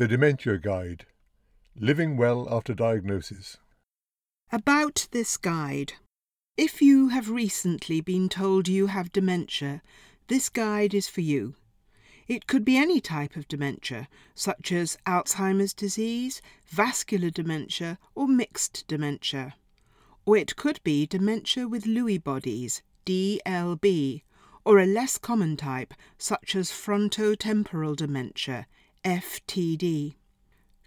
[0.00, 1.04] The Dementia Guide
[1.76, 3.58] Living Well After Diagnosis.
[4.50, 5.92] About this guide.
[6.56, 9.82] If you have recently been told you have dementia,
[10.28, 11.54] this guide is for you.
[12.26, 18.88] It could be any type of dementia, such as Alzheimer's disease, vascular dementia, or mixed
[18.88, 19.54] dementia.
[20.24, 24.22] Or it could be dementia with Lewy bodies, DLB,
[24.64, 28.66] or a less common type, such as frontotemporal dementia,
[29.02, 30.16] FTD.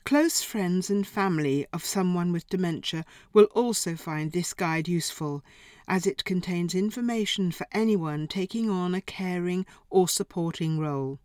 [0.05, 5.43] Close friends and family of someone with dementia will also find this guide useful,
[5.87, 11.20] as it contains information for anyone taking on a caring or supporting role.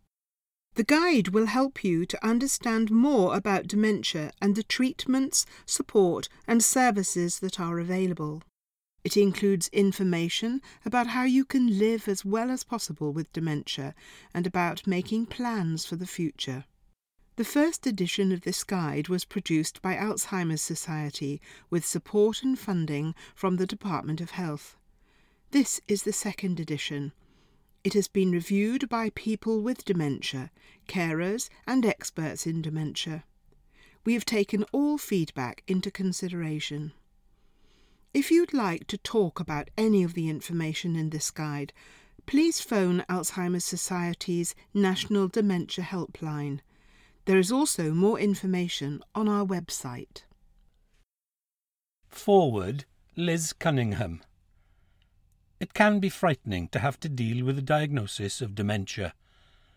[0.73, 6.63] The guide will help you to understand more about dementia and the treatments, support, and
[6.63, 8.41] services that are available.
[9.03, 13.93] It includes information about how you can live as well as possible with dementia
[14.33, 16.65] and about making plans for the future.
[17.39, 23.15] The first edition of this guide was produced by Alzheimer's Society with support and funding
[23.33, 24.75] from the Department of Health.
[25.51, 27.13] This is the second edition.
[27.81, 30.51] It has been reviewed by people with dementia,
[30.89, 33.23] carers, and experts in dementia.
[34.03, 36.91] We have taken all feedback into consideration.
[38.13, 41.71] If you'd like to talk about any of the information in this guide,
[42.25, 46.59] please phone Alzheimer's Society's National Dementia Helpline.
[47.25, 50.23] There is also more information on our website.
[52.07, 54.21] Foreword, Liz Cunningham.
[55.59, 59.13] It can be frightening to have to deal with a diagnosis of dementia.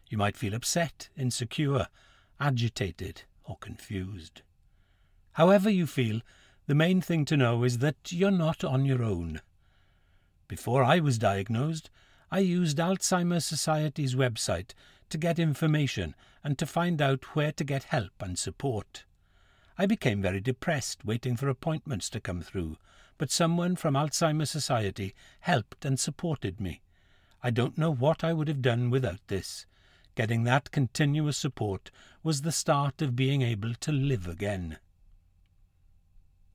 [0.08, 1.88] You might feel upset, insecure,
[2.40, 4.42] agitated, or confused.
[5.32, 6.20] However you feel,
[6.66, 9.40] the main thing to know is that you're not on your own.
[10.48, 11.90] Before I was diagnosed,
[12.30, 14.72] I used Alzheimer's Society's website
[15.12, 19.04] to get information and to find out where to get help and support.
[19.76, 22.78] I became very depressed waiting for appointments to come through,
[23.18, 26.80] but someone from Alzheimer's Society helped and supported me.
[27.42, 29.66] I don't know what I would have done without this.
[30.14, 31.90] Getting that continuous support
[32.22, 34.78] was the start of being able to live again.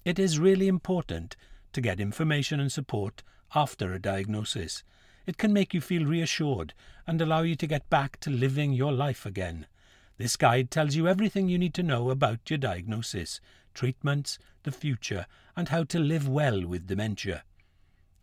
[0.04, 1.36] It is really important
[1.74, 3.22] to get information and support
[3.54, 4.84] after a diagnosis.
[5.28, 6.74] It can make you feel reassured
[7.06, 9.68] and allow you to get back to living your life again.
[10.18, 13.42] This guide tells you everything you need to know about your diagnosis,
[13.74, 17.44] treatments, the future, and how to live well with dementia.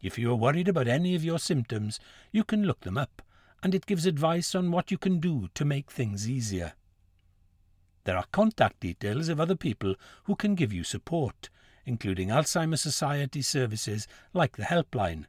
[0.00, 2.00] If you are worried about any of your symptoms,
[2.32, 3.20] you can look them up,
[3.62, 6.72] and it gives advice on what you can do to make things easier.
[8.04, 9.94] There are contact details of other people
[10.24, 11.50] who can give you support,
[11.84, 15.26] including Alzheimer's Society services like the helpline.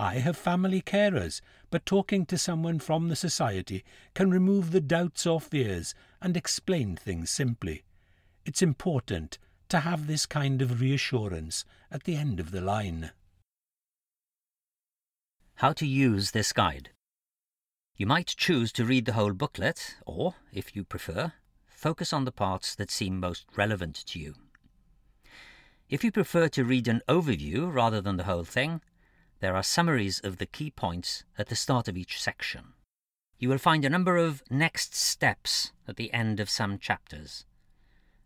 [0.00, 3.84] I have family carers, but talking to someone from the Society
[4.14, 7.84] can remove the doubts or fears and explain things simply.
[8.46, 9.36] It's important
[9.68, 13.10] to have this kind of reassurance at the end of the line.
[15.56, 16.88] How to use this guide.
[17.94, 21.34] You might choose to read the whole booklet, or, if you prefer,
[21.66, 24.34] focus on the parts that seem most relevant to you.
[25.90, 28.80] If you prefer to read an overview rather than the whole thing,
[29.40, 32.74] there are summaries of the key points at the start of each section.
[33.38, 37.46] You will find a number of next steps at the end of some chapters.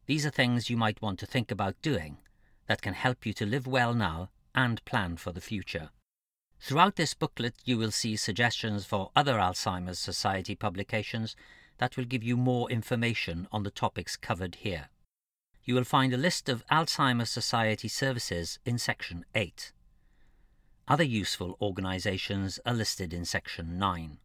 [0.06, 2.18] These are things you might want to think about doing
[2.66, 5.90] that can help you to live well now and plan for the future.
[6.60, 11.36] Throughout this booklet, you will see suggestions for other Alzheimer's Society publications
[11.78, 14.88] that will give you more information on the topics covered here.
[15.62, 19.72] You will find a list of Alzheimer's Society services in section 8.
[20.86, 24.18] Other useful organisations are listed in section 9.